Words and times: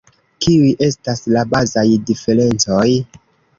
Kiuj 0.45 0.71
estas 0.87 1.21
la 1.35 1.45
bazaj 1.53 1.85
diferencoj? 2.09 2.89